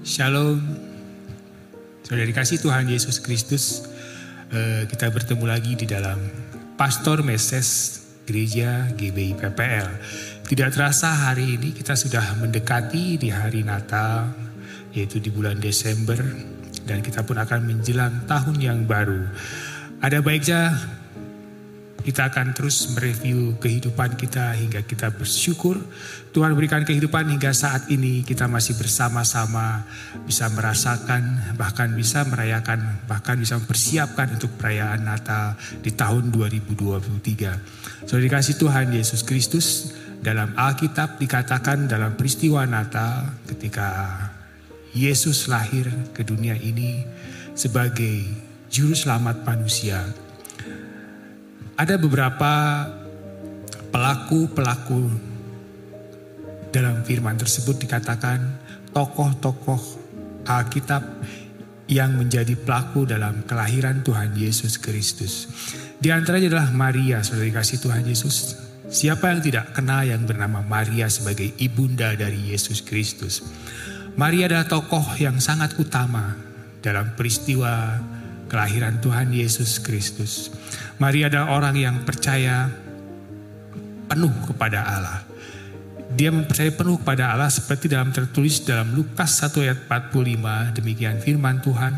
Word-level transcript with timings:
Shalom. 0.00 0.64
Sudah 2.08 2.24
dikasih 2.24 2.56
Tuhan 2.64 2.88
Yesus 2.88 3.20
Kristus, 3.20 3.84
eh, 4.48 4.88
kita 4.88 5.12
bertemu 5.12 5.44
lagi 5.44 5.76
di 5.76 5.84
dalam 5.84 6.16
Pastor 6.80 7.20
Meses 7.20 8.00
Gereja 8.24 8.88
GBI 8.96 9.36
PPL. 9.36 9.88
Tidak 10.48 10.68
terasa 10.72 11.12
hari 11.12 11.60
ini 11.60 11.76
kita 11.76 12.00
sudah 12.00 12.40
mendekati 12.40 13.20
di 13.20 13.28
hari 13.28 13.60
Natal, 13.60 14.32
yaitu 14.96 15.20
di 15.20 15.28
bulan 15.28 15.60
Desember, 15.60 16.16
dan 16.88 17.04
kita 17.04 17.20
pun 17.20 17.36
akan 17.36 17.60
menjelang 17.60 18.24
tahun 18.24 18.56
yang 18.56 18.88
baru. 18.88 19.28
Ada 20.00 20.24
baiknya 20.24 20.80
kita 22.00 22.32
akan 22.32 22.56
terus 22.56 22.92
mereview 22.96 23.60
kehidupan 23.60 24.16
kita 24.16 24.56
hingga 24.56 24.80
kita 24.84 25.12
bersyukur 25.12 25.76
Tuhan 26.30 26.54
berikan 26.54 26.86
kehidupan 26.86 27.26
hingga 27.26 27.50
saat 27.50 27.90
ini 27.90 28.22
kita 28.22 28.46
masih 28.46 28.78
bersama-sama 28.78 29.84
bisa 30.24 30.46
merasakan 30.54 31.56
bahkan 31.58 31.90
bisa 31.92 32.22
merayakan 32.24 33.04
bahkan 33.10 33.36
bisa 33.36 33.58
mempersiapkan 33.58 34.38
untuk 34.38 34.54
perayaan 34.54 35.02
Natal 35.02 35.58
di 35.82 35.90
tahun 35.90 36.30
2023. 36.30 38.06
Saudara 38.06 38.24
dikasih 38.24 38.56
Tuhan 38.62 38.86
Yesus 38.94 39.26
Kristus 39.26 39.92
dalam 40.22 40.54
Alkitab 40.54 41.18
dikatakan 41.18 41.90
dalam 41.90 42.14
peristiwa 42.14 42.62
Natal 42.68 43.34
ketika 43.50 44.16
Yesus 44.94 45.50
lahir 45.50 45.90
ke 46.14 46.22
dunia 46.22 46.54
ini 46.54 47.02
sebagai 47.58 48.22
juru 48.70 48.94
selamat 48.94 49.42
manusia 49.42 50.06
ada 51.80 51.96
beberapa 51.96 52.52
pelaku-pelaku 53.88 55.00
dalam 56.68 57.00
firman 57.08 57.40
tersebut 57.40 57.80
dikatakan 57.80 58.60
tokoh-tokoh 58.92 59.80
Alkitab 60.44 61.00
yang 61.88 62.20
menjadi 62.20 62.52
pelaku 62.52 63.08
dalam 63.08 63.48
kelahiran 63.48 64.04
Tuhan 64.04 64.36
Yesus 64.36 64.76
Kristus. 64.76 65.48
Di 65.96 66.12
antaranya 66.12 66.52
adalah 66.52 66.68
Maria, 66.68 67.24
saudara 67.24 67.48
kasih 67.48 67.80
Tuhan 67.80 68.04
Yesus. 68.04 68.60
Siapa 68.92 69.32
yang 69.32 69.40
tidak 69.40 69.72
kenal 69.72 70.04
yang 70.04 70.28
bernama 70.28 70.60
Maria 70.60 71.08
sebagai 71.08 71.48
ibunda 71.56 72.12
dari 72.12 72.52
Yesus 72.52 72.84
Kristus? 72.84 73.40
Maria 74.20 74.52
adalah 74.52 74.68
tokoh 74.68 75.16
yang 75.16 75.40
sangat 75.40 75.80
utama 75.80 76.36
dalam 76.84 77.16
peristiwa 77.16 77.96
kelahiran 78.52 79.00
Tuhan 79.00 79.32
Yesus 79.32 79.80
Kristus. 79.80 80.50
Maria 81.00 81.32
adalah 81.32 81.56
orang 81.56 81.76
yang 81.80 81.96
percaya 82.04 82.68
penuh 84.04 84.34
kepada 84.52 84.84
Allah. 84.84 85.24
Dia 86.12 86.28
mempercayai 86.28 86.76
penuh 86.76 87.00
kepada 87.00 87.32
Allah 87.32 87.48
seperti 87.48 87.88
dalam 87.88 88.12
tertulis 88.12 88.60
dalam 88.68 88.92
Lukas 88.92 89.40
1 89.40 89.64
ayat 89.64 89.78
45 89.88 90.76
demikian 90.76 91.16
firman 91.24 91.64
Tuhan. 91.64 91.94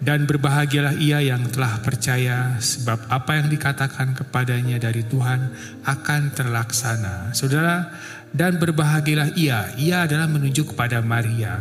Dan 0.00 0.24
berbahagialah 0.24 0.96
ia 0.96 1.20
yang 1.20 1.44
telah 1.52 1.76
percaya 1.84 2.56
sebab 2.56 3.08
apa 3.12 3.36
yang 3.36 3.52
dikatakan 3.52 4.16
kepadanya 4.16 4.80
dari 4.80 5.04
Tuhan 5.04 5.52
akan 5.84 6.32
terlaksana. 6.32 7.36
Saudara, 7.36 7.88
dan 8.32 8.56
berbahagialah 8.56 9.36
ia. 9.36 9.68
Ia 9.76 10.08
adalah 10.08 10.24
menunjuk 10.24 10.72
kepada 10.72 11.04
Maria. 11.04 11.60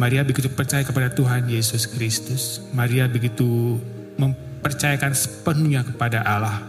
Maria 0.00 0.24
begitu 0.24 0.48
percaya 0.48 0.80
kepada 0.80 1.12
Tuhan 1.12 1.44
Yesus 1.44 1.84
Kristus. 1.84 2.64
Maria 2.72 3.04
begitu 3.04 3.76
mempercayakan 4.64 5.12
sepenuhnya 5.12 5.84
kepada 5.84 6.24
Allah 6.24 6.64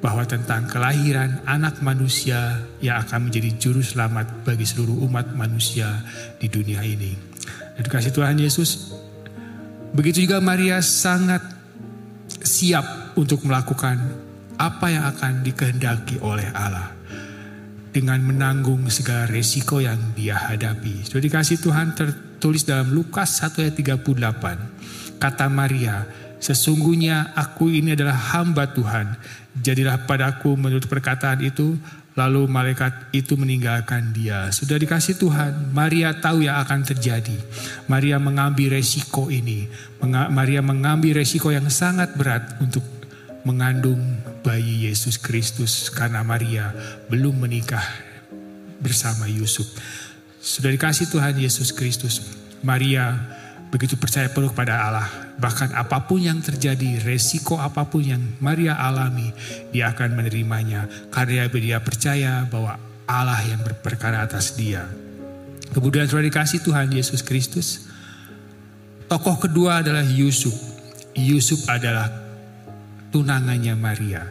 bahwa 0.00 0.24
tentang 0.24 0.64
kelahiran 0.64 1.44
anak 1.44 1.84
manusia 1.84 2.64
yang 2.80 2.96
akan 3.04 3.28
menjadi 3.28 3.52
juru 3.60 3.84
selamat 3.84 4.48
bagi 4.48 4.64
seluruh 4.64 5.04
umat 5.04 5.36
manusia 5.36 6.00
di 6.40 6.48
dunia 6.48 6.80
ini. 6.80 7.12
Dan 7.76 7.84
dikasih 7.84 8.16
Tuhan 8.16 8.40
Yesus, 8.40 8.96
Begitu 9.96 10.28
juga 10.28 10.44
Maria 10.44 10.84
sangat 10.84 11.40
siap 12.44 13.16
untuk 13.16 13.48
melakukan 13.48 13.96
apa 14.60 14.92
yang 14.92 15.08
akan 15.08 15.40
dikehendaki 15.40 16.20
oleh 16.20 16.52
Allah. 16.52 16.92
Dengan 17.96 18.20
menanggung 18.20 18.84
segala 18.92 19.24
resiko 19.24 19.80
yang 19.80 20.12
dia 20.12 20.36
hadapi. 20.36 21.08
Sudah 21.08 21.24
dikasih 21.24 21.64
Tuhan 21.64 21.96
tertulis 21.96 22.68
dalam 22.68 22.92
Lukas 22.92 23.40
1 23.40 23.56
ayat 23.64 23.72
38. 23.72 25.16
Kata 25.16 25.48
Maria, 25.48 26.04
sesungguhnya 26.38 27.36
aku 27.36 27.70
ini 27.72 27.92
adalah 27.92 28.16
hamba 28.36 28.70
Tuhan. 28.70 29.16
Jadilah 29.56 30.04
padaku 30.04 30.52
menurut 30.54 30.84
perkataan 30.84 31.40
itu 31.40 31.76
Lalu 32.16 32.48
malaikat 32.48 33.12
itu 33.12 33.36
meninggalkan 33.36 34.08
dia. 34.16 34.48
Sudah 34.48 34.80
dikasih 34.80 35.20
Tuhan, 35.20 35.76
Maria 35.76 36.16
tahu 36.16 36.48
yang 36.48 36.56
akan 36.64 36.80
terjadi. 36.80 37.36
Maria 37.92 38.16
mengambil 38.16 38.72
resiko 38.72 39.28
ini. 39.28 39.68
Maria 40.32 40.64
mengambil 40.64 41.20
resiko 41.20 41.52
yang 41.52 41.68
sangat 41.68 42.16
berat 42.16 42.56
untuk 42.56 42.80
mengandung 43.44 44.00
bayi 44.40 44.88
Yesus 44.88 45.20
Kristus 45.20 45.92
karena 45.92 46.24
Maria 46.24 46.72
belum 47.12 47.36
menikah 47.36 47.84
bersama 48.80 49.28
Yusuf. 49.28 49.68
Sudah 50.40 50.72
dikasih 50.72 51.12
Tuhan 51.12 51.36
Yesus 51.36 51.68
Kristus. 51.68 52.24
Maria 52.64 53.12
begitu 53.70 53.98
percaya 53.98 54.30
penuh 54.30 54.50
kepada 54.54 54.86
Allah. 54.86 55.08
Bahkan 55.36 55.76
apa 55.76 56.06
pun 56.06 56.22
yang 56.22 56.40
terjadi, 56.40 57.02
resiko 57.04 57.60
apa 57.60 57.84
pun 57.86 58.02
yang 58.02 58.22
Maria 58.40 58.78
alami, 58.78 59.30
dia 59.74 59.92
akan 59.92 60.16
menerimanya. 60.16 60.88
Karena 61.12 61.50
dia 61.50 61.78
percaya 61.82 62.46
bahwa 62.48 62.78
Allah 63.06 63.40
yang 63.46 63.62
berperkara 63.62 64.26
atas 64.26 64.58
dia. 64.58 64.86
Kemudian 65.70 66.06
sudah 66.08 66.24
dikasih 66.24 66.62
Tuhan 66.62 66.90
Yesus 66.90 67.20
Kristus. 67.20 67.86
Tokoh 69.06 69.38
kedua 69.38 69.84
adalah 69.84 70.02
Yusuf. 70.02 70.54
Yusuf 71.14 71.66
adalah 71.70 72.10
tunangannya 73.14 73.74
Maria. 73.78 74.26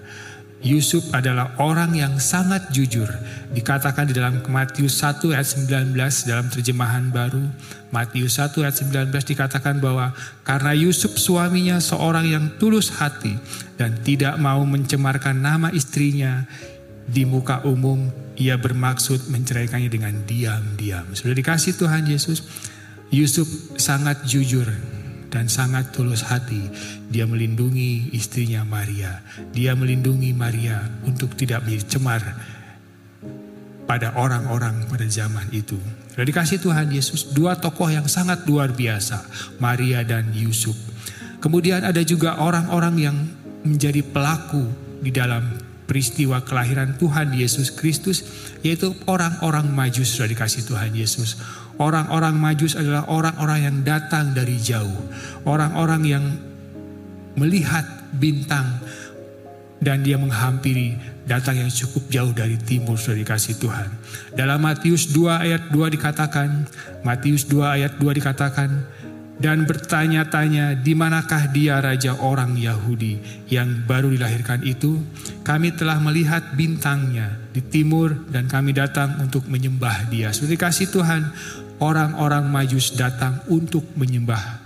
Yusuf 0.63 1.11
adalah 1.11 1.53
orang 1.59 1.93
yang 1.93 2.15
sangat 2.17 2.71
jujur. 2.71 3.07
Dikatakan 3.51 4.07
di 4.09 4.15
dalam 4.15 4.39
Matius 4.47 4.97
1 5.03 5.35
ayat 5.35 5.45
19 5.45 5.93
dalam 6.25 6.47
terjemahan 6.47 7.11
baru. 7.11 7.43
Matius 7.91 8.39
1 8.39 8.63
ayat 8.63 8.75
19 8.79 9.13
dikatakan 9.13 9.83
bahwa 9.83 10.15
karena 10.47 10.71
Yusuf 10.73 11.19
suaminya 11.19 11.77
seorang 11.77 12.25
yang 12.25 12.45
tulus 12.57 12.95
hati 12.95 13.35
dan 13.75 13.99
tidak 14.01 14.39
mau 14.41 14.63
mencemarkan 14.63 15.37
nama 15.37 15.69
istrinya 15.75 16.47
di 17.05 17.21
muka 17.27 17.61
umum, 17.67 18.09
ia 18.33 18.57
bermaksud 18.57 19.29
menceraikannya 19.29 19.91
dengan 19.93 20.13
diam-diam. 20.25 21.13
Sudah 21.13 21.37
dikasih 21.37 21.77
Tuhan 21.77 22.09
Yesus, 22.09 22.41
Yusuf 23.13 23.45
sangat 23.77 24.25
jujur 24.25 24.65
dan 25.35 25.51
sangat 25.51 25.91
tulus 25.91 26.23
hati. 26.23 26.71
Dia 27.11 27.27
melindungi 27.27 28.15
istrinya 28.15 28.63
Maria. 28.63 29.19
Dia 29.51 29.75
melindungi 29.75 30.31
Maria 30.31 30.79
untuk 31.03 31.35
tidak 31.35 31.67
menjadi 31.67 31.85
cemar 31.99 32.21
pada 33.85 34.17
orang-orang 34.17 34.87
pada 34.89 35.05
zaman 35.05 35.45
itu. 35.53 35.77
Sudah 36.15 36.25
dikasih 36.25 36.63
Tuhan 36.63 36.89
Yesus 36.89 37.35
dua 37.35 37.59
tokoh 37.59 37.91
yang 37.91 38.07
sangat 38.07 38.47
luar 38.47 38.73
biasa, 38.73 39.27
Maria 39.59 40.01
dan 40.01 40.31
Yusuf. 40.31 40.75
Kemudian 41.43 41.85
ada 41.85 42.01
juga 42.01 42.41
orang-orang 42.41 42.95
yang 42.97 43.17
menjadi 43.61 44.01
pelaku 44.01 44.65
di 45.03 45.13
dalam 45.13 45.45
peristiwa 45.85 46.41
kelahiran 46.41 46.97
Tuhan 46.97 47.35
Yesus 47.37 47.69
Kristus, 47.69 48.25
yaitu 48.65 48.97
orang-orang 49.05 49.69
majus 49.69 50.17
sudah 50.17 50.25
dikasih 50.25 50.65
Tuhan 50.65 50.97
Yesus. 50.97 51.37
Orang-orang 51.75 52.39
majus 52.39 52.79
adalah 52.79 53.03
orang-orang 53.11 53.59
yang 53.67 53.77
datang 53.83 54.31
dari 54.31 54.55
jauh. 54.55 54.95
Orang-orang 55.43 56.01
yang 56.07 56.25
melihat 57.35 57.83
bintang 58.15 58.79
dan 59.83 60.01
dia 60.01 60.15
menghampiri 60.15 60.95
datang 61.27 61.59
yang 61.59 61.67
cukup 61.67 62.07
jauh 62.07 62.31
dari 62.31 62.55
timur 62.55 62.95
sudah 62.95 63.19
dikasih 63.19 63.59
Tuhan. 63.59 63.89
Dalam 64.33 64.63
Matius 64.63 65.11
2 65.11 65.45
ayat 65.45 65.61
2 65.69 65.95
dikatakan, 65.99 66.49
Matius 67.03 67.43
2 67.51 67.75
ayat 67.75 67.93
2 67.99 68.19
dikatakan, 68.23 68.69
dan 69.35 69.67
bertanya-tanya 69.67 70.79
di 70.79 70.95
manakah 70.95 71.51
dia 71.51 71.83
raja 71.83 72.15
orang 72.23 72.55
Yahudi 72.55 73.19
yang 73.51 73.83
baru 73.83 74.07
dilahirkan 74.15 74.63
itu 74.63 75.03
kami 75.43 75.75
telah 75.75 75.99
melihat 75.99 76.55
bintangnya 76.55 77.35
di 77.51 77.59
timur 77.59 78.15
dan 78.31 78.47
kami 78.47 78.71
datang 78.71 79.19
untuk 79.19 79.43
menyembah 79.51 80.07
dia 80.07 80.31
sudah 80.31 80.55
dikasih 80.55 80.87
Tuhan 80.87 81.35
orang-orang 81.79 82.47
majus 82.47 82.95
datang 82.95 83.43
untuk 83.51 83.83
menyembah 83.99 84.63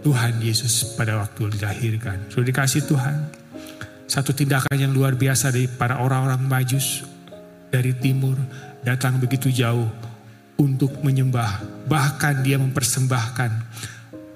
Tuhan 0.00 0.40
Yesus 0.40 0.96
pada 0.96 1.18
waktu 1.18 1.52
dilahirkan. 1.58 2.30
Sudah 2.32 2.46
dikasih 2.48 2.86
Tuhan. 2.86 3.16
Satu 4.08 4.32
tindakan 4.32 4.72
yang 4.78 4.92
luar 4.96 5.20
biasa 5.20 5.52
dari 5.52 5.68
para 5.68 6.00
orang-orang 6.00 6.40
majus 6.40 7.04
dari 7.68 7.92
timur 7.92 8.40
datang 8.80 9.20
begitu 9.20 9.52
jauh 9.52 9.84
untuk 10.56 11.04
menyembah. 11.04 11.84
Bahkan 11.84 12.40
dia 12.40 12.56
mempersembahkan 12.56 13.50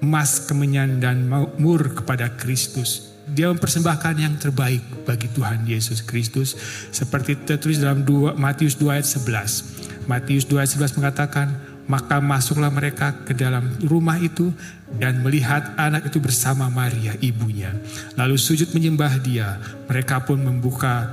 emas, 0.03 0.45
kemenyan, 0.45 0.99
dan 0.99 1.25
mur 1.57 1.81
kepada 1.95 2.35
Kristus. 2.35 3.15
Dia 3.23 3.47
mempersembahkan 3.49 4.13
yang 4.19 4.35
terbaik 4.35 5.07
bagi 5.07 5.31
Tuhan 5.31 5.63
Yesus 5.63 6.03
Kristus. 6.03 6.53
Seperti 6.91 7.39
tertulis 7.39 7.79
dalam 7.79 8.03
2, 8.03 8.35
Matius 8.35 8.75
2 8.75 8.99
ayat 8.99 9.07
11. 9.07 9.92
Matius 10.05 10.47
2 10.47 10.59
ayat 10.59 10.71
11 10.75 10.99
mengatakan, 10.99 11.47
Maka 11.83 12.23
masuklah 12.23 12.71
mereka 12.71 13.11
ke 13.27 13.35
dalam 13.35 13.67
rumah 13.83 14.15
itu 14.15 14.55
dan 14.95 15.19
melihat 15.19 15.75
anak 15.75 16.07
itu 16.07 16.15
bersama 16.23 16.71
Maria 16.71 17.11
ibunya. 17.19 17.75
Lalu 18.15 18.39
sujud 18.39 18.71
menyembah 18.71 19.19
dia. 19.19 19.59
Mereka 19.91 20.23
pun 20.23 20.39
membuka 20.39 21.11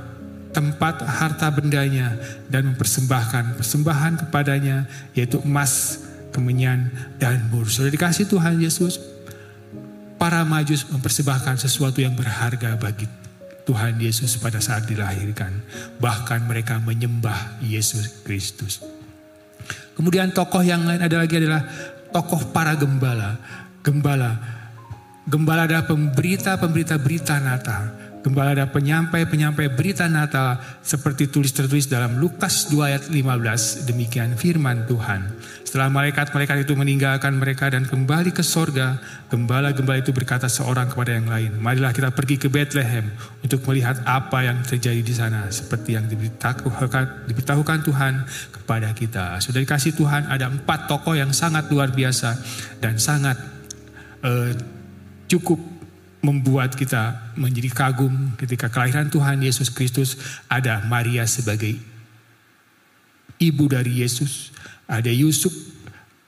tempat 0.55 1.03
harta 1.03 1.51
bendanya 1.51 2.15
dan 2.47 2.71
mempersembahkan 2.71 3.59
persembahan 3.59 4.27
kepadanya 4.27 4.87
yaitu 5.11 5.43
emas, 5.43 6.07
kemenyan, 6.31 6.87
dan 7.19 7.51
mur. 7.51 7.67
Sudah 7.67 7.91
dikasih 7.91 8.31
Tuhan 8.31 8.63
Yesus, 8.63 8.95
para 10.15 10.47
majus 10.47 10.87
mempersembahkan 10.87 11.59
sesuatu 11.59 11.99
yang 11.99 12.15
berharga 12.15 12.79
bagi 12.79 13.20
Tuhan 13.71 14.03
Yesus 14.03 14.35
pada 14.35 14.59
saat 14.59 14.83
dilahirkan. 14.83 15.63
Bahkan 16.03 16.43
mereka 16.43 16.75
menyembah 16.83 17.63
Yesus 17.63 18.19
Kristus. 18.27 18.83
Kemudian 19.95 20.35
tokoh 20.35 20.59
yang 20.59 20.83
lain 20.83 20.99
ada 20.99 21.23
lagi 21.23 21.39
adalah 21.39 21.63
tokoh 22.11 22.51
para 22.51 22.75
gembala. 22.75 23.39
Gembala. 23.79 24.35
Gembala 25.23 25.71
adalah 25.71 25.87
pemberita-pemberita 25.87 26.99
berita 26.99 27.39
Natal. 27.39 28.10
Gembala 28.21 28.53
ada 28.53 28.69
penyampai-penyampai 28.69 29.73
berita 29.73 30.05
Natal 30.05 30.61
seperti 30.85 31.25
tulis 31.33 31.49
tertulis 31.57 31.89
dalam 31.89 32.21
Lukas 32.21 32.69
2 32.69 32.77
ayat 32.85 33.03
15. 33.09 33.89
Demikian 33.89 34.37
firman 34.37 34.85
Tuhan. 34.85 35.33
Setelah 35.65 35.89
malaikat-malaikat 35.89 36.67
itu 36.69 36.77
meninggalkan 36.77 37.33
mereka 37.41 37.73
dan 37.73 37.89
kembali 37.89 38.29
ke 38.29 38.45
sorga, 38.45 39.01
gembala-gembala 39.31 40.03
itu 40.03 40.13
berkata 40.13 40.45
seorang 40.45 40.91
kepada 40.91 41.17
yang 41.17 41.25
lain, 41.25 41.57
marilah 41.57 41.95
kita 41.95 42.13
pergi 42.13 42.37
ke 42.37 42.51
Bethlehem 42.51 43.09
untuk 43.41 43.65
melihat 43.65 43.97
apa 44.05 44.45
yang 44.45 44.61
terjadi 44.61 45.01
di 45.01 45.15
sana 45.15 45.49
seperti 45.49 45.97
yang 45.97 46.05
diberitahukan, 46.05 47.25
diberitahukan 47.25 47.79
Tuhan 47.87 48.13
kepada 48.53 48.91
kita. 48.93 49.39
Sudah 49.41 49.63
dikasih 49.63 49.97
Tuhan 49.97 50.29
ada 50.29 50.51
empat 50.51 50.91
tokoh 50.91 51.17
yang 51.17 51.33
sangat 51.33 51.71
luar 51.73 51.89
biasa 51.89 52.37
dan 52.83 53.01
sangat 53.01 53.39
uh, 54.27 54.51
cukup 55.25 55.80
membuat 56.21 56.77
kita 56.77 57.33
menjadi 57.33 57.69
kagum 57.73 58.37
ketika 58.37 58.69
kelahiran 58.69 59.09
Tuhan 59.09 59.41
Yesus 59.41 59.73
Kristus 59.73 60.17
ada 60.45 60.85
Maria 60.85 61.25
sebagai 61.25 61.81
ibu 63.41 63.65
dari 63.65 64.05
Yesus, 64.05 64.53
ada 64.85 65.09
Yusuf, 65.09 65.51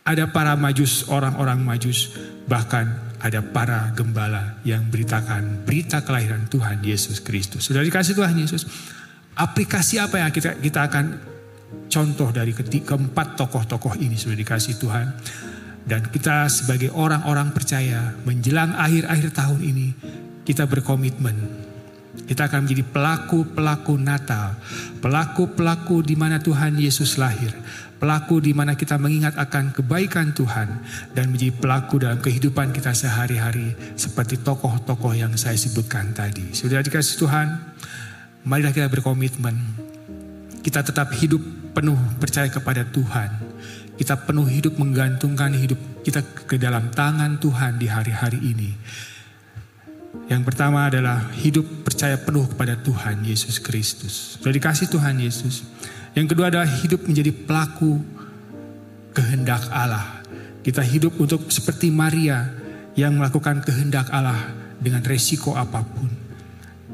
ada 0.02 0.28
para 0.34 0.58
majus, 0.58 1.06
orang-orang 1.08 1.62
majus, 1.62 2.18
bahkan 2.50 2.90
ada 3.24 3.40
para 3.40 3.94
gembala 3.96 4.60
yang 4.68 4.84
beritakan 4.90 5.64
berita 5.64 6.04
kelahiran 6.04 6.50
Tuhan 6.50 6.84
Yesus 6.84 7.24
Kristus. 7.24 7.64
Sudah 7.70 7.86
dikasih 7.86 8.18
Tuhan 8.18 8.36
Yesus. 8.36 8.68
Aplikasi 9.34 10.02
apa 10.02 10.20
yang 10.20 10.30
kita 10.34 10.60
kita 10.60 10.90
akan 10.90 11.06
contoh 11.88 12.30
dari 12.34 12.52
keempat 12.54 13.40
tokoh-tokoh 13.40 13.96
ini 14.02 14.18
sudah 14.20 14.36
dikasih 14.36 14.76
Tuhan. 14.82 15.08
Dan 15.84 16.08
kita 16.08 16.48
sebagai 16.48 16.96
orang-orang 16.96 17.52
percaya 17.52 18.16
menjelang 18.24 18.72
akhir-akhir 18.80 19.30
tahun 19.36 19.60
ini 19.60 19.88
kita 20.48 20.64
berkomitmen. 20.68 21.36
Kita 22.24 22.48
akan 22.48 22.64
menjadi 22.64 22.84
pelaku-pelaku 22.88 24.00
Natal, 24.00 24.56
pelaku-pelaku 25.04 26.06
di 26.06 26.16
mana 26.16 26.40
Tuhan 26.40 26.80
Yesus 26.80 27.20
lahir, 27.20 27.52
pelaku 28.00 28.40
di 28.40 28.56
mana 28.56 28.80
kita 28.80 28.96
mengingat 28.96 29.36
akan 29.36 29.76
kebaikan 29.76 30.32
Tuhan 30.32 30.68
dan 31.12 31.34
menjadi 31.34 31.52
pelaku 31.58 32.00
dalam 32.00 32.24
kehidupan 32.24 32.72
kita 32.72 32.96
sehari-hari 32.96 33.76
seperti 34.00 34.40
tokoh-tokoh 34.40 35.18
yang 35.18 35.36
saya 35.36 35.60
sebutkan 35.60 36.16
tadi. 36.16 36.56
Sudah 36.56 36.80
dikasih 36.80 37.18
Tuhan, 37.20 37.48
marilah 38.48 38.72
kita 38.72 38.88
berkomitmen. 38.88 39.60
Kita 40.64 40.80
tetap 40.80 41.12
hidup 41.20 41.44
penuh 41.76 41.98
percaya 42.22 42.48
kepada 42.48 42.88
Tuhan 42.88 43.30
kita 43.98 44.26
penuh 44.26 44.50
hidup 44.50 44.78
menggantungkan 44.82 45.54
hidup 45.54 45.78
kita 46.02 46.26
ke 46.50 46.58
dalam 46.58 46.90
tangan 46.90 47.38
Tuhan 47.38 47.78
di 47.78 47.88
hari-hari 47.88 48.42
ini. 48.42 48.72
Yang 50.30 50.42
pertama 50.46 50.88
adalah 50.88 51.34
hidup 51.36 51.66
percaya 51.86 52.16
penuh 52.18 52.46
kepada 52.50 52.78
Tuhan 52.80 53.26
Yesus 53.26 53.58
Kristus. 53.60 54.38
Sudah 54.40 54.54
dikasih 54.54 54.88
Tuhan 54.90 55.20
Yesus. 55.20 55.66
Yang 56.14 56.34
kedua 56.34 56.54
adalah 56.54 56.70
hidup 56.70 57.06
menjadi 57.06 57.34
pelaku 57.34 58.02
kehendak 59.14 59.66
Allah. 59.74 60.22
Kita 60.64 60.80
hidup 60.86 61.18
untuk 61.20 61.50
seperti 61.50 61.90
Maria 61.92 62.50
yang 62.94 63.18
melakukan 63.18 63.66
kehendak 63.66 64.10
Allah 64.14 64.54
dengan 64.80 65.02
resiko 65.04 65.58
apa 65.58 65.82
pun. 65.82 66.23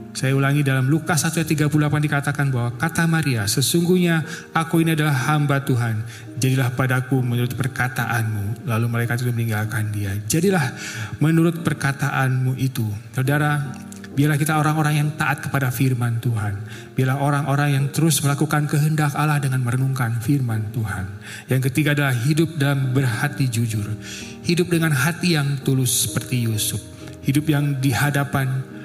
Saya 0.09 0.33
ulangi 0.33 0.65
dalam 0.65 0.89
Lukas 0.89 1.21
1 1.21 1.37
ayat 1.37 1.69
38 1.69 1.69
dikatakan 2.09 2.49
bahwa 2.49 2.73
kata 2.81 3.05
Maria, 3.05 3.45
sesungguhnya 3.45 4.25
aku 4.57 4.81
ini 4.81 4.97
adalah 4.97 5.13
hamba 5.29 5.61
Tuhan. 5.61 6.01
Jadilah 6.41 6.73
padaku 6.73 7.21
menurut 7.21 7.53
perkataanmu. 7.53 8.65
Lalu 8.65 8.85
mereka 8.89 9.21
itu 9.21 9.29
meninggalkan 9.29 9.93
dia. 9.93 10.17
Jadilah 10.25 10.73
menurut 11.21 11.61
perkataanmu 11.61 12.57
itu. 12.57 12.89
Saudara, 13.13 13.69
biarlah 14.17 14.41
kita 14.41 14.57
orang-orang 14.57 14.97
yang 14.97 15.09
taat 15.13 15.45
kepada 15.45 15.69
firman 15.69 16.17
Tuhan. 16.17 16.57
Biarlah 16.97 17.21
orang-orang 17.21 17.69
yang 17.77 17.85
terus 17.93 18.17
melakukan 18.25 18.65
kehendak 18.65 19.13
Allah 19.13 19.37
dengan 19.37 19.61
merenungkan 19.61 20.17
firman 20.25 20.73
Tuhan. 20.73 21.05
Yang 21.53 21.69
ketiga 21.69 21.93
adalah 21.93 22.17
hidup 22.17 22.57
dan 22.57 22.97
berhati 22.97 23.45
jujur. 23.45 23.85
Hidup 24.41 24.73
dengan 24.73 24.89
hati 24.89 25.37
yang 25.37 25.61
tulus 25.61 26.09
seperti 26.09 26.49
Yusuf. 26.49 26.81
Hidup 27.21 27.45
yang 27.45 27.77
di 27.77 27.93
hadapan 27.93 28.78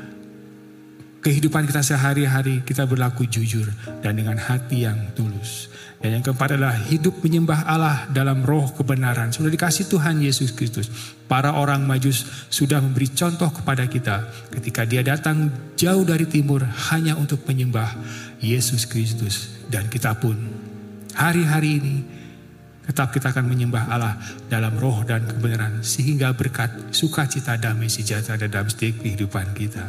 kehidupan 1.24 1.64
kita 1.64 1.80
sehari-hari 1.80 2.60
kita 2.68 2.84
berlaku 2.84 3.24
jujur 3.24 3.64
dan 4.04 4.20
dengan 4.20 4.36
hati 4.36 4.84
yang 4.84 5.10
tulus. 5.16 5.72
Dan 6.04 6.20
yang 6.20 6.24
keempat 6.24 6.60
adalah 6.60 6.76
hidup 6.76 7.24
menyembah 7.24 7.64
Allah 7.64 8.04
dalam 8.12 8.44
roh 8.44 8.68
kebenaran. 8.76 9.32
Sudah 9.32 9.48
dikasih 9.48 9.88
Tuhan 9.88 10.20
Yesus 10.20 10.52
Kristus. 10.52 10.92
Para 11.24 11.56
orang 11.56 11.80
majus 11.88 12.28
sudah 12.52 12.76
memberi 12.84 13.08
contoh 13.08 13.48
kepada 13.48 13.88
kita 13.88 14.28
ketika 14.52 14.84
dia 14.84 15.00
datang 15.00 15.48
jauh 15.80 16.04
dari 16.04 16.28
timur 16.28 16.60
hanya 16.92 17.16
untuk 17.16 17.48
menyembah 17.48 17.96
Yesus 18.44 18.84
Kristus. 18.84 19.64
Dan 19.72 19.88
kita 19.88 20.12
pun 20.20 20.36
hari-hari 21.16 21.80
ini 21.80 21.96
Tetap 22.84 23.16
kita 23.16 23.32
akan 23.32 23.48
menyembah 23.48 23.88
Allah 23.88 24.14
dalam 24.48 24.76
roh 24.76 25.02
dan 25.08 25.24
kebenaran 25.24 25.80
sehingga 25.80 26.36
berkat 26.36 26.92
sukacita 26.92 27.56
damai 27.56 27.88
sejahtera 27.88 28.36
dan 28.36 28.50
dalam 28.52 28.68
setiap 28.68 29.00
kehidupan 29.00 29.56
kita. 29.56 29.88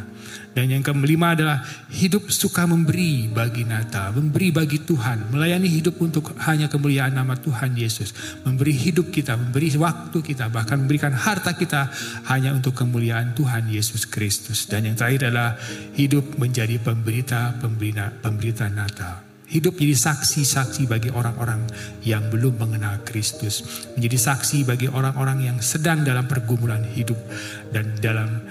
Dan 0.56 0.72
yang 0.72 0.80
kelima 0.80 1.36
adalah 1.36 1.60
hidup 1.92 2.32
suka 2.32 2.64
memberi 2.64 3.28
bagi 3.28 3.68
Natal, 3.68 4.16
memberi 4.16 4.48
bagi 4.48 4.80
Tuhan, 4.80 5.28
melayani 5.28 5.68
hidup 5.68 6.00
untuk 6.00 6.32
hanya 6.48 6.72
kemuliaan 6.72 7.12
nama 7.12 7.36
Tuhan 7.36 7.76
Yesus, 7.76 8.16
memberi 8.40 8.72
hidup 8.72 9.12
kita, 9.12 9.36
memberi 9.36 9.76
waktu 9.76 10.16
kita, 10.24 10.48
bahkan 10.48 10.80
memberikan 10.80 11.12
harta 11.12 11.52
kita 11.52 11.92
hanya 12.32 12.56
untuk 12.56 12.72
kemuliaan 12.72 13.36
Tuhan 13.36 13.68
Yesus 13.68 14.08
Kristus. 14.08 14.64
Dan 14.64 14.88
yang 14.88 14.96
terakhir 14.96 15.28
adalah 15.28 15.60
hidup 15.92 16.40
menjadi 16.40 16.80
pemberita 16.80 17.52
pemberita, 17.60 18.08
pemberita 18.22 18.66
Natal. 18.72 19.25
Hidup 19.46 19.78
menjadi 19.78 20.10
saksi-saksi 20.10 20.90
bagi 20.90 21.06
orang-orang 21.14 21.70
yang 22.02 22.26
belum 22.34 22.58
mengenal 22.58 23.06
Kristus. 23.06 23.62
Menjadi 23.94 24.18
saksi 24.18 24.66
bagi 24.66 24.90
orang-orang 24.90 25.46
yang 25.46 25.58
sedang 25.62 26.02
dalam 26.02 26.26
pergumulan 26.26 26.82
hidup. 26.82 27.14
Dan 27.70 27.94
dalam 28.02 28.42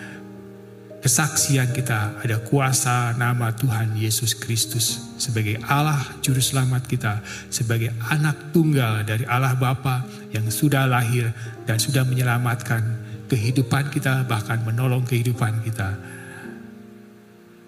kesaksian 1.04 1.76
kita 1.76 2.24
ada 2.24 2.40
kuasa 2.40 3.12
nama 3.20 3.52
Tuhan 3.52 4.00
Yesus 4.00 4.40
Kristus. 4.40 5.20
Sebagai 5.20 5.60
Allah 5.68 6.00
Juru 6.24 6.40
Selamat 6.40 6.88
kita. 6.88 7.20
Sebagai 7.52 7.92
anak 8.08 8.56
tunggal 8.56 9.04
dari 9.04 9.28
Allah 9.28 9.52
Bapa 9.60 10.08
yang 10.32 10.48
sudah 10.48 10.88
lahir 10.88 11.28
dan 11.68 11.76
sudah 11.76 12.08
menyelamatkan 12.08 13.04
kehidupan 13.28 13.92
kita 13.92 14.24
bahkan 14.32 14.64
menolong 14.64 15.04
kehidupan 15.04 15.60
kita. 15.66 15.98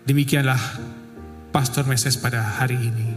Demikianlah 0.08 0.60
Pastor 1.52 1.84
Meses 1.90 2.16
pada 2.16 2.40
hari 2.40 2.78
ini. 2.78 3.17